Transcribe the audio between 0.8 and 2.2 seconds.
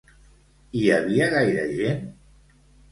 havia gaire gent?